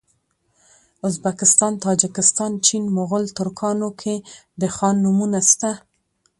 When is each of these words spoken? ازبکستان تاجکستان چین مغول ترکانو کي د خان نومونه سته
ازبکستان 1.07 1.73
تاجکستان 1.85 2.51
چین 2.65 2.83
مغول 2.97 3.25
ترکانو 3.37 3.89
کي 4.01 4.15
د 4.59 4.61
خان 4.75 4.95
نومونه 5.03 5.39
سته 5.49 5.71